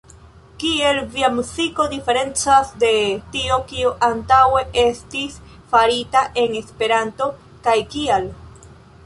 Kiel 0.61 0.99
via 1.15 1.27
muziko 1.39 1.83
diferencas 1.91 2.71
de 2.83 2.89
tio, 3.35 3.59
kio 3.73 3.93
antaŭe 4.09 4.65
estis 4.85 5.37
farita 5.75 6.25
en 6.47 6.59
Esperanto, 6.65 7.31
kaj 7.69 7.79
kial? 7.95 8.29